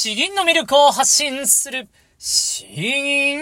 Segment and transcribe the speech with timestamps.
[0.00, 1.88] 詩吟の魅力を発信する、
[2.18, 3.40] 詩吟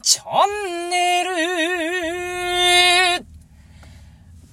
[0.00, 1.75] チャンネル。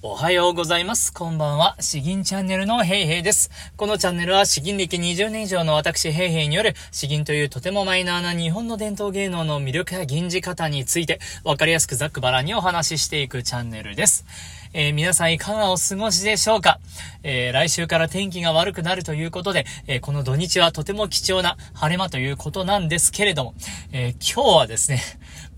[0.06, 1.14] おはようございます。
[1.14, 1.76] こんばんは。
[1.80, 3.50] 詩吟チャンネルのヘイヘイです。
[3.78, 14.26] このチャンネルは詩吟歴20年以上の私ヘイヘイによる詩吟というとてもマイナーな日本の伝統芸能の魅力や吟じ方についてわかりやすくざっくばらにお話ししていくチャンネルです。
[14.74, 16.80] えー、皆さんいかがお過ごしでしょうか？
[17.22, 23.54] えー、来週から天気が悪くなるということで、えー、この土日はとても貴重な晴れ間ということなんですけれども、
[23.90, 25.00] え今日はですね、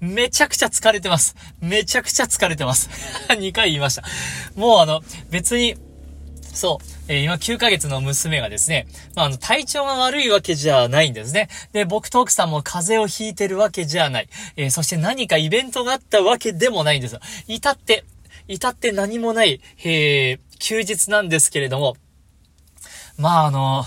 [0.01, 1.37] めちゃくちゃ疲れてます。
[1.61, 2.89] めちゃくちゃ疲れてます。
[3.29, 4.05] 2回言いました。
[4.55, 5.77] もうあの、別に、
[6.53, 6.87] そう。
[7.09, 11.49] えー、今9ヶ月の娘がですね、まあ、あの、体調が悪いわけじゃないんですね。
[11.73, 14.29] で、僕と奥さんも風邪をひいてるわけじゃない。
[14.57, 17.21] えー、そして何かイベントがあったわけでもないんですよ。
[17.47, 18.05] 至って、
[18.49, 21.97] 至って何もない、えー、休日なんですけれども、
[23.19, 23.85] まああの、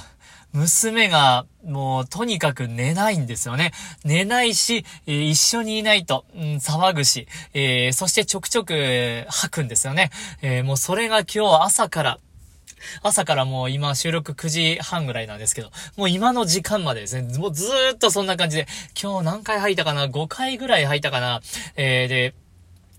[0.52, 3.72] 娘がもうとにかく寝ないんですよね。
[4.04, 10.10] 寝ないし、えー、一緒にいないと、うん、騒ぐし、えー、そしてちょくちょく、吐くんですよね。
[10.42, 12.20] えもうそれが今日朝から、
[13.04, 18.68] 朝からもう今収録9時半ぐらいなんですけど、もう今の時間までですね、もうずーっとそんな感じで、
[19.00, 21.42] 今日何回吐いたかな ?5 回ぐらい吐いたかな？
[21.76, 22.34] えー、で、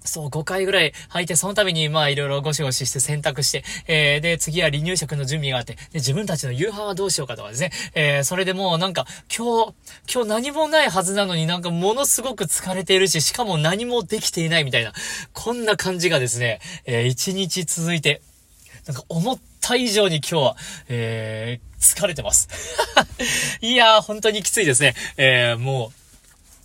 [0.05, 9.75] そう、5回ぐらい履いて、その度に、まあ、いろいろゴシゴシして選択して、えー、で、次は離乳食の準備があって、で、自分たちの夕飯はどうしようかとかですね、えー、それでもうなんか、今日、
[10.13, 14.93] 今日何もないはずなのになんかものすごく疲れているし、しかも何もできていないみたいな、
[15.33, 18.23] こんな感じがですね、えー、一日続いて、
[18.87, 20.57] なんか思った以上に今日は、
[20.89, 22.49] えー、疲れてます。
[23.61, 24.95] いやー、本当にきついですね。
[25.17, 26.00] えー、もう、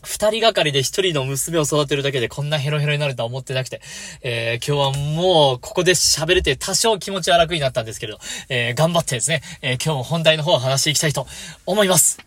[0.06, 3.81] 二人がかりで一人の娘を育てるだけでこんなヘロヘロになるとは思ってなくて、
[4.22, 11.28] えー、今日はもう、ここで喋れて多少気持ちは楽になったんですけれど、えー、頑張ってですね、えー、今日も本題の方を話していきたいと
[11.66, 12.20] 思います。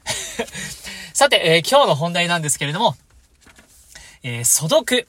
[1.15, 2.97] さて、えー、今日の本題なんですけれども、
[4.23, 5.09] えー、素読。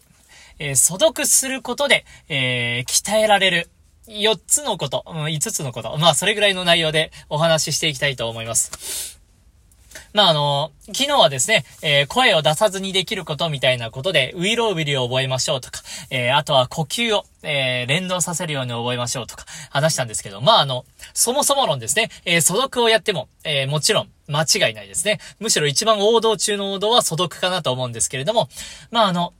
[0.61, 3.69] えー、素読することで、えー、鍛えられる。
[4.07, 5.95] 4つのこと、うん、5つのこと。
[5.97, 9.18] まあ、それぐらいの内容でお話ししていきたいと思います。
[10.13, 25.19] まあ、あの、昨日はですね、えー、声を出さずにできることみたいなことで、ウィロービリを覚えましょうとか、えー、あとは呼吸を、えー、連動させるように覚えましょうとか、話したんですけど、まあ、あの、そもそも論ですね、えー、素読をやっても、えー、もちろん、間違いないですね。
[25.39, 28.47] むしろ一番王道中の王道は素読かなと思うんですけれども、
[28.91, 29.33] まあ、あの、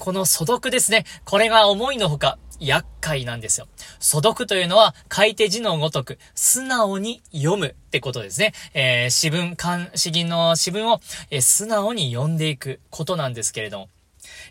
[0.00, 1.04] この素読ですね。
[1.26, 3.68] これが思いのほか、厄介なんですよ。
[4.00, 8.54] 素読というのは、書いて字のごとく、素直に読むってことですね。
[8.72, 13.88] えー、詩文、漢、詩吟の詩文を、えー、素直に読んでいくことなんですけれども、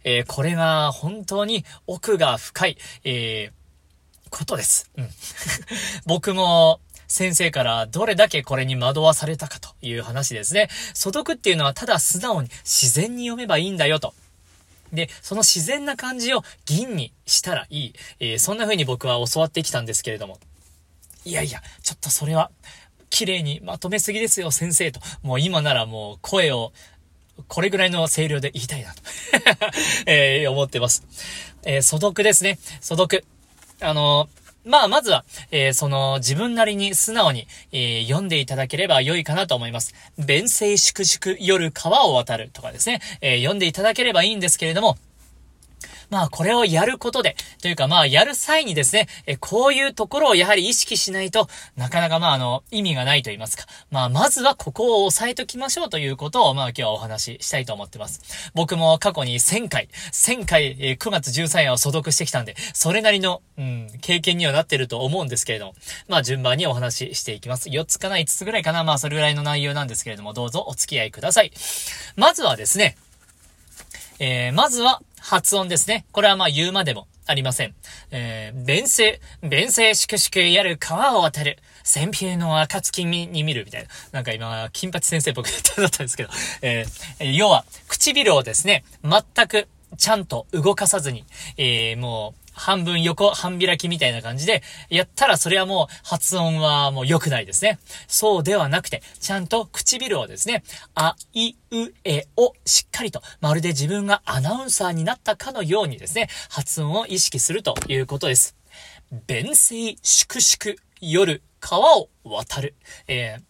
[0.04, 4.92] えー、これが本当に奥が深い、えー、ことです。
[4.98, 5.10] うん。
[6.06, 10.70] 僕も、先生からどれだけこれに惑わされたかという話ですね。
[10.94, 14.14] 素読っていうのはただ素直に自然に読めばいいんだよと。
[14.94, 17.94] で、その自然な感じを銀にしたらいい。
[18.20, 20.40] えー、そんな風に僕は教わってきたんですけれども。
[21.26, 22.52] いやいや、ちょっとそれは、
[23.10, 25.00] 綺麗にまとめすぎですよ、先生と。
[25.22, 26.74] もう今ならもう声を、
[27.48, 29.02] これぐらいの声量で言いたいなと
[30.06, 31.04] えー、思ってます。
[31.64, 32.60] えー、素読ですね。
[32.82, 33.26] 素読。
[33.80, 39.96] あのーまあ、まずは、えー、その、自分なりに素直に、えー、読んでいただければ良いかなと思います。
[40.20, 44.96] 弁声粛々夜川を渡るとかですね、えー、読んでいただければいいんですけれども、
[46.10, 53.66] まあこれをやることで、というかまあやる際にですね、えこういうところをやはり意識しないとなかなかまああの意味がないと言いますか。
[53.92, 58.52] まあまずはここを押さえときましょうということをまあ今日はお話ししたいと思ってます。
[58.54, 65.76] 僕も過去に1000回、1000回、え、9月13夜を所読してきたんで、それなりの、うん、経験にはなってると思うんですけれども、
[66.08, 67.70] まあ順番にお話ししていきます。
[67.70, 71.52] 4つかな5つぐらいかなまあそれぐらいの内容なんですけれども、どうぞお付き合いください。
[72.16, 72.98] まずはですね、
[74.20, 76.06] えー、まずは、発音ですね。
[76.12, 77.76] これはまあ言うまでもありません。
[78.12, 81.58] えー、弁声、弁声粛々やる川を渡る。
[81.84, 83.90] 先兵の暁に見るみたいな。
[84.12, 86.30] なんか今、金八先生僕だったんですけど、
[86.62, 89.68] えー、要は、唇をですね、全く
[89.98, 91.26] ちゃんと動かさずに、
[91.58, 97.80] えー、もう、半分横、半開きみたいな感じで、やったらそれはもう発音はもう良くないですね。
[98.08, 100.64] そうではなくて、ちゃんと唇をですね、
[100.94, 108.58] あ、い、う、えをしっかりと、まるで自分がアナウンサーになったかのようにですね、発音を意識するということです。
[109.26, 112.76] 弁声粛々夜川を渡る。
[113.08, 113.50] えー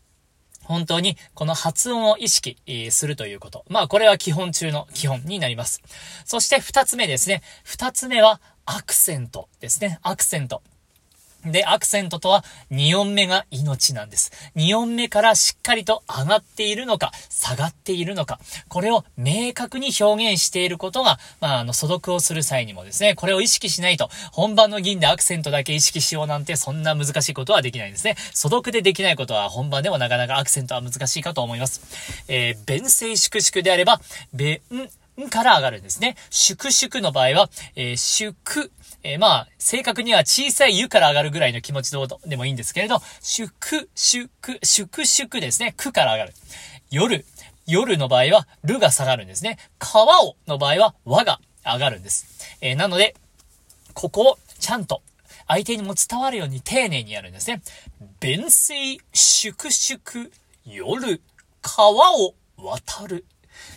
[0.69, 2.55] 本当にこの発音を意識
[2.91, 3.65] するということ。
[3.69, 5.81] まあこれは基本中の基本になります。
[6.25, 7.41] そして二つ目ですね。
[7.63, 8.39] 二つ目は
[8.71, 9.97] アクセントですね。
[10.03, 10.61] アクセント。
[11.43, 14.31] で、アクセントとは2音目が命なんです。
[14.57, 28.17] 2音目からしっかりと上がっているのか、下がっているのか、これを明確に表現していることが、まあ、あの、素読をする際にもですね、これを意識しないと、本番の銀でアクセントだけ意識しようなんて、そんな難しいことはできないんですね。
[28.33, 31.81] 素読でできないことは本番でもなかなかアクセントは難しいかと思います。
[32.27, 33.99] えー、弁声粛々であれば、
[34.31, 34.61] 弁、
[35.27, 36.15] から上がるんですね。
[36.29, 38.71] 粛々の場合は、えー、祝、
[39.03, 41.91] えー、まあ、正確には小さい湯から上がるぐらいの気持ち
[42.25, 44.29] でもいいんですけれど、祝、祝、
[44.63, 45.73] 祝々ですね。
[45.75, 46.33] くから上がる。
[46.91, 47.25] 夜、
[47.65, 49.57] 夜の場合は、るが下がるんですね。
[49.79, 52.57] 川をの場合は、和が上がるんです。
[52.61, 53.15] えー、なので、
[53.93, 55.01] ここをちゃんと
[55.47, 57.61] 相手にも伝わるように丁寧にやるんですね。
[58.19, 60.29] 弁声、粛々、
[60.65, 61.21] 夜、
[61.61, 63.25] 川を渡る。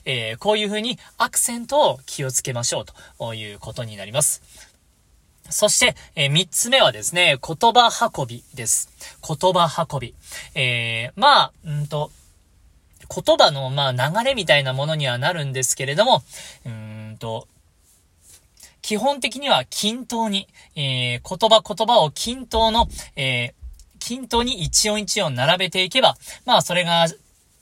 [0.04, 2.84] えー、こういう風にアクセントを気をつけましょう
[3.18, 4.42] ということになります。
[5.50, 8.88] そして、えー、三つ目はですね、言葉運びです。
[9.26, 10.14] 言葉運び。
[10.54, 12.10] えー、まあ、うんと、
[13.14, 16.22] 言葉の、まあ、流れみたいなものにはなるんですけれども、
[16.64, 17.46] うんと、
[18.80, 26.16] 基本的には均等に、えー、言葉言葉を均等の、えー、均等に一音一音並べていけば、
[26.46, 27.06] まあ、それが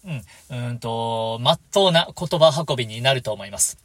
[0.04, 3.78] うん、うんと、まっとうな言葉運びになると思います。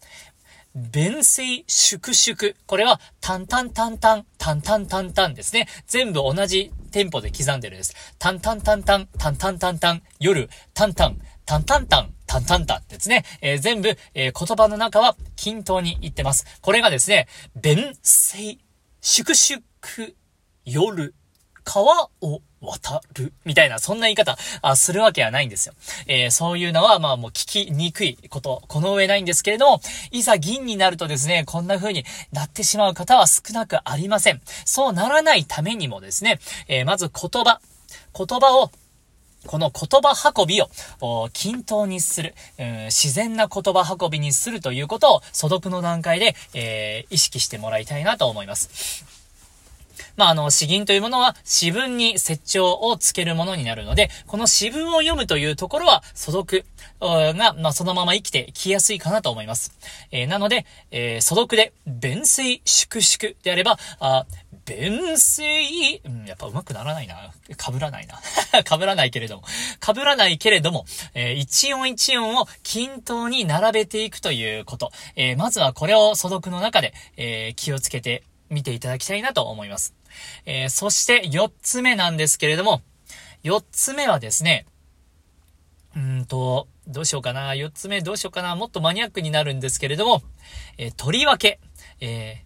[0.76, 2.54] 弁声粛々。
[2.66, 5.68] これは、タンタンタンタン、タンタンタンタンですね。
[5.88, 7.96] 全部同じテンポで刻んでるんです。
[8.20, 13.24] タンタンタンタン、タンタンタンタン、夜、タンタン、タンタンタン、タンタンタンですね。
[13.40, 16.46] えー、全部、えー、言葉の中は均等に言ってます。
[16.62, 18.58] これがですね、弁声
[19.00, 19.64] 粛々、
[20.66, 21.16] 夜、
[21.64, 25.74] 川を渡る、みたいな、そんな言い方、あ、するわけはないんですよ。
[26.08, 29.82] えー、そういうのは、まあもう聞きにくいこと、この上ないんですけれども、
[30.12, 34.42] いざ銀になるとですね、こんな風になってしまう方は少なくありません。
[34.66, 37.62] そうならないためにもですね、えー、まず言葉、
[38.18, 38.72] 言葉を
[39.46, 49.15] この言葉運びを均等にする、うん、自然な言葉運びにするということを素読の段階で、えー、意識してもらいたいなと思います。
[50.18, 56.66] まあ、あの、詩吟というものは、詩文に説調をつけるものになるので、この詩文を読むというところは、素読
[57.00, 59.78] が、まあ、そのまま生きてきやすいかなと思います。
[60.12, 64.26] えー、なので、えー、素読で、弁声粛々であれば、あ
[64.66, 67.32] 弁声、うん、やっぱ上手くならないな。
[67.50, 68.20] 被らないな。
[68.68, 69.44] 被らないけれども。
[69.86, 74.92] 被らないけれども、えー、一音一音を均等に並べていくということ。
[75.16, 79.94] えー、まずはこれを素読の中で、えー、気をつけて見ていただきたいなと思います。
[80.46, 82.82] えー、そして4つ目なんですけれども、
[83.44, 84.66] 4つ目はですね、
[85.96, 87.52] うんと、どうしようかな。
[87.54, 88.56] 4つ目どうしようかな。
[88.56, 90.22] もっとマニアックになるんですけれども、
[90.78, 91.60] えー、とりわけ、
[92.02, 92.44] え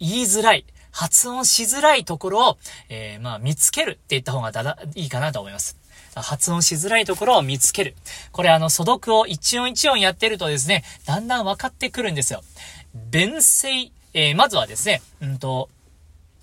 [0.00, 2.58] ー、言いづらい、発音しづらいところを、
[2.88, 5.76] えー、まあ、見つけるって言った方がだだ、いいかなと思います。
[6.14, 7.96] 発音しづらいところを見つける。
[8.30, 12.42] これあの、素読を一音一音やってるとですね、だんだん分かってくるんですよ。
[12.94, 15.68] 弁声、えー、まずはですね、うんと、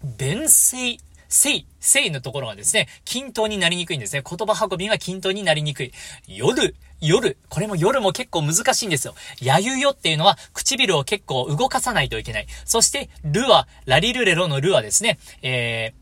[0.04, 0.98] 弁声、
[1.30, 4.24] 声、声のところがですね、均等になりにくいんですね。
[4.28, 5.94] 言葉運びが均等になりにくい。
[6.28, 7.38] 夜、夜。
[7.48, 9.16] これも夜も結構難しいんですよ。
[9.42, 12.48] やゆよっていうのは唇を結構動かさないといけない。
[12.66, 15.94] そして、るは、ラリルレロのるはですね、え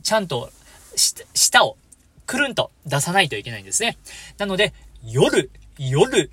[0.00, 0.50] ー、ちゃんと、
[0.96, 1.76] 舌を、
[2.26, 3.96] くるんと出さないといけないんですね。
[4.38, 4.72] なので、
[5.04, 6.30] 夜、夜、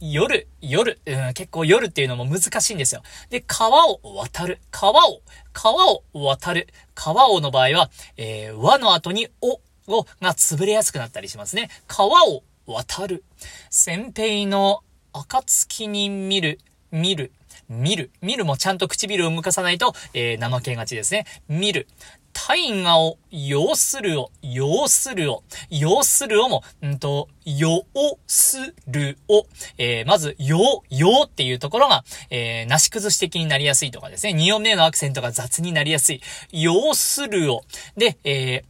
[0.00, 3.02] 夜、夜、うん、結構夜っていうのも難しいんですよ。
[3.30, 4.60] で、川を渡る。
[4.70, 5.22] 川を、
[5.52, 6.68] 川を渡る。
[6.94, 11.70] 川をの場合は、えー、和の後にお、を、が潰れやすくなったりしますね。
[11.86, 13.24] 川を渡る。
[13.70, 16.60] 先兵の暁に見る、
[16.90, 17.32] 見る。
[17.68, 18.10] 見る。
[18.20, 21.26] 見るもちゃんと唇を向かさないと、えー、怠けがちですね。
[21.48, 21.88] 見る。
[22.36, 27.86] 大河を、要するを、要するを、要するをも、んと、要
[28.26, 29.46] するを、
[29.78, 34.34] えー、まず、要、要っていうところが、えー、なし崩し的になりやすいとかですね。
[34.34, 36.20] 二音目のアクセントが雑になりやすい。
[36.52, 37.62] 要するを。
[37.96, 38.64] で、えー、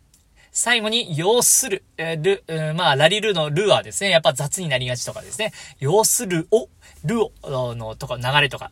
[0.52, 5.52] 最後に、要する、えー、る、うん、まあ、ラリルのルはですね、やっぱ雑になりがちとかですね。
[5.80, 6.68] 要するを、
[7.04, 7.32] るを、
[7.74, 8.70] のとか、流れとか、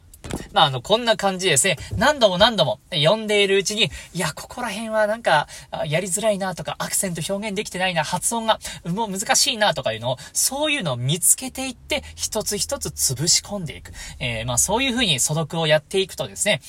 [0.54, 1.76] まあ、あの、こんな感じですね。
[1.98, 5.48] 何度も何度も読んでいるうちに、いや、ここら辺はなんか、
[5.86, 13.92] やりづらいなとか、アクセント表現できてないな、発音が、もう難しいなとかいうのを、そういうのを見つけていって、一つ一つ潰し込んでいく。
[14.20, 16.62] えー、まあ、そういうふうに素読をやっていくとですね、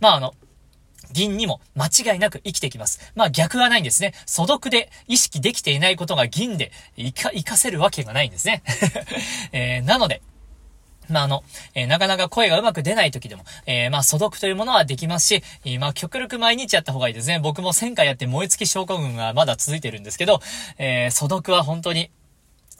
[0.00, 0.34] まあ、あの、
[1.12, 3.12] 銀にも間違いなく生きてきます。
[3.14, 4.12] まあ逆はないんですね。
[4.26, 8.62] 素読で意識できていないことが銀で活か、活かせるわけがないんですね。
[9.52, 10.22] えー、なので、
[11.10, 11.42] まあ、あの、
[11.74, 17.40] えー、なかなか声がうまく出ない時でも、えー、まあ、素読というものはできますし、えー、まあ、極力毎日やった方がいいですね。
[17.40, 20.40] 僕も1000回やって燃え尽き症候群がまだ続いてるんですけど、
[20.78, 22.10] えー、素読は本当に、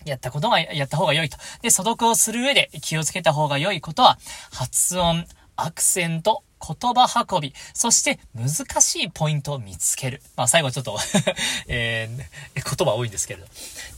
[0.07, 1.37] やったことが、やった方が良いと。
[1.63, 4.19] で、素読をする上で気をつけた方が良いことは、
[4.51, 10.23] 発音、アクセント、言葉運び、そして難しいポイントを見つける。
[10.37, 10.99] まあ最後ちょっと
[11.69, 13.47] えー、言葉多いんですけれど、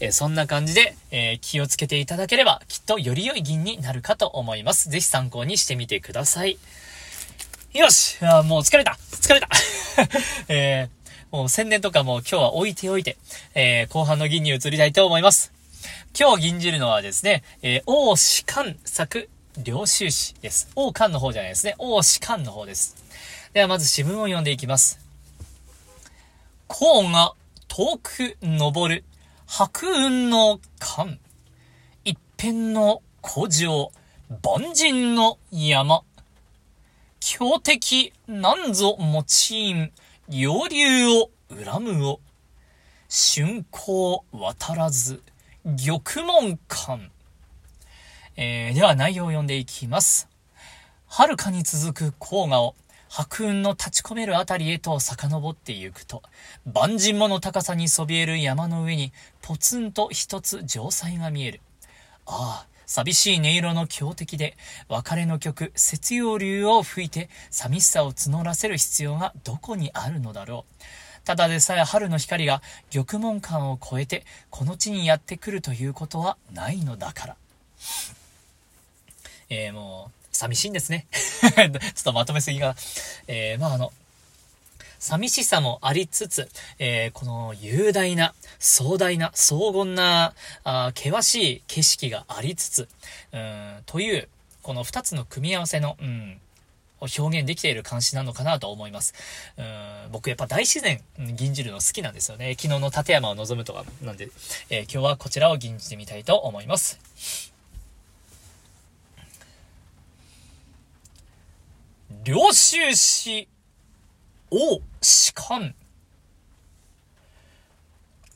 [0.00, 4.88] えー、そんな感じで、えー、気をつけていただければきっとより良い銀になるかと思います。
[4.88, 6.58] ぜひ参考にしてみてください。
[7.72, 9.48] よしあもう疲れた疲れた
[10.48, 13.16] えー、もう宣伝とかも今日は置いておいて、
[13.54, 15.52] えー、後半の銀に移りたいと思います。
[16.18, 20.70] 今日銀じるのはですね、えー、王士官作領収詩です。
[20.74, 21.74] 王冠の方じゃないですね。
[21.78, 22.96] 王士官の方です。
[23.52, 24.98] ではまず詩文を読んでいきます。
[26.68, 27.34] 甲が
[27.68, 29.04] 遠く登る
[29.46, 31.18] 白雲の間。
[32.04, 33.92] 一辺の古城、
[34.42, 36.02] 万人の山。
[37.20, 39.92] 強敵なんぞ持ちん、
[40.30, 42.20] 洋流を恨むを。
[43.10, 45.22] 春光渡らず、
[45.64, 47.10] 玉門間。
[48.36, 50.28] えー、では内容を読んでいきます。
[51.06, 52.74] 遥かに続く黄河を
[53.08, 56.22] 白雲の立ち込めるあたりへと遡ってゆくと、
[56.64, 59.12] 万人もの高さにそびえる山の上に
[59.42, 61.60] ポツンと一つ城塞が見える。
[62.24, 64.56] ああ、寂しい音色の強敵で、
[64.88, 70.82] 別れの曲、雪陽流を吹いて寂しさを募らせる必要がどこにあるのだろう。
[71.24, 77.36] ただでさえ春の光が玉門関を越えてこの地にやってくるということはないのだから。
[79.54, 81.06] えー、もう、寂しいんですね。
[81.12, 82.74] ちょっとまとめすぎが。
[83.28, 83.92] えー、まああの、
[84.98, 90.32] 寂しさもありつつ、えー、この雄大な、壮大な、荘厳な、
[90.64, 92.88] あ険しい景色がありつつ、
[93.32, 94.28] うん、という、
[94.62, 96.40] この二つの組み合わせの、うん、
[97.00, 99.12] を表現できている監視なのかなと思います。
[99.58, 102.54] うん僕やっぱ大自然吟じるの好きなんですよね。
[102.58, 104.30] 昨日の立山を望むとかなんで、
[104.70, 107.51] えー、今日はこちらを吟じてみたいと思います。
[112.24, 113.48] 領収詩、
[114.48, 115.74] 王士官。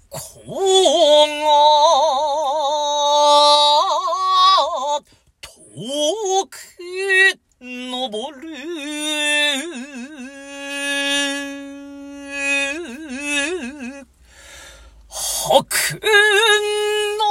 [0.09, 0.49] こう
[1.40, 1.47] が、
[5.40, 6.59] 遠く
[7.61, 8.49] 登る。
[15.09, 17.25] 白雲の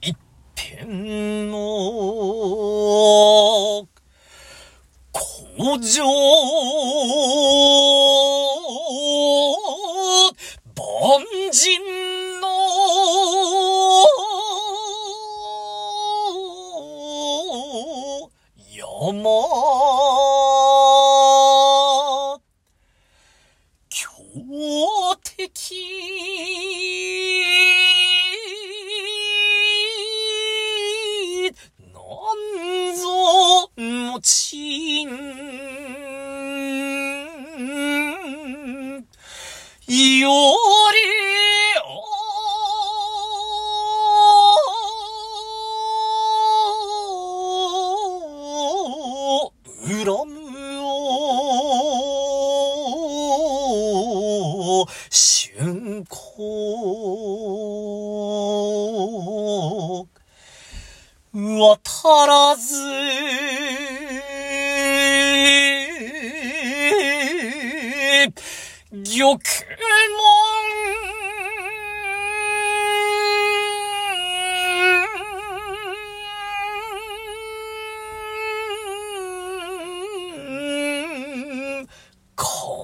[0.00, 0.16] 一
[0.56, 1.56] 辺の
[5.12, 6.11] 工場
[25.42, 25.74] 強敵
[40.20, 40.96] より
[49.26, 49.52] を
[49.88, 50.38] 恨む
[50.80, 51.12] を
[61.62, 62.74] 渡らず。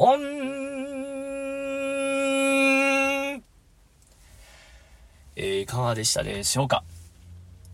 [0.09, 0.17] 玉
[5.35, 6.85] えー、いかがでしたでしょうか？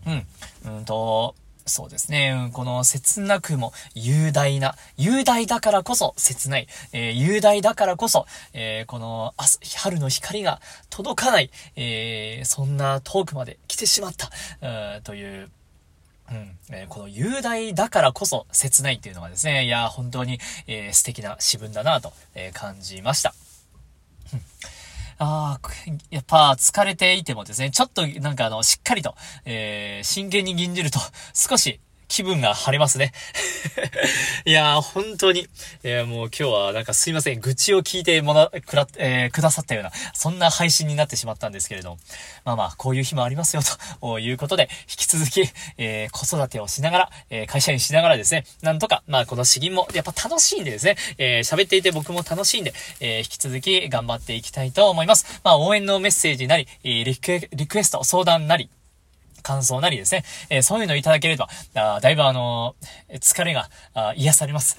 [0.07, 0.77] うん。
[0.77, 1.35] うんと、
[1.67, 2.51] そうですね。
[2.53, 9.35] この切なくも雄大な、雄大だからこそ切ない、えー、雄大だからこそ、えー、この
[9.77, 14.31] 春の光が届かない、えー、そんな遠くまで来てしまった、
[15.03, 15.51] という、
[16.31, 23.35] うん、えー、この雄大だからこそ切ないっていうのがですね、いや、本当に、えー、素敵な詩文だなと、えー、感じました。
[25.25, 25.71] ああ、
[26.11, 29.15] やっぱ疲れていてもですね、ちょっとなんかあの、しっかりと、
[29.47, 30.99] えー、真剣に吟じると、
[31.33, 33.13] 少し気分が晴れますね。
[34.45, 35.49] いやー、本当に。
[35.83, 37.41] いや、もう今日はなんかすいません。
[37.41, 41.99] 愚痴を聞いてもら、くら、えー、くださったような、そんな配信になってしまったんですけれど。
[42.45, 43.63] まあまあ、こういう日もありますよ、
[44.01, 55.41] ということで、引き続き、えー、子育てをしながら、え、会社員しながらですね、なんとか、まあこの詩吟もやっぱ楽しいんでですね、え、喋っていて僕も楽しいんで、え、引き続き頑張っていきたいと思います。
[55.43, 58.69] まあ応援のメッセージなり、リクエ、リクエスト、相談なり、
[59.45, 63.69] 感想なりですね、えー、そういうのいただければ、あだいぶあのー、疲れが
[64.17, 64.77] 癒されます。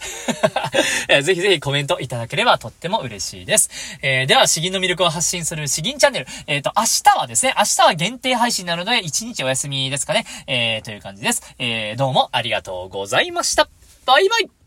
[1.07, 3.69] えー、ぜひぜひコメントいただければとっても嬉しいです。
[4.01, 6.27] えー、では、詩吟の魅力を発信する詩吟チャンネル。
[6.48, 10.25] えっ、ー、と、明日はですね、明日は限定配信なので、1日お休みですかね。
[10.48, 11.43] えー、という感じです。
[11.60, 13.69] えー、どうもありがとうございました。
[14.05, 14.64] バイバイ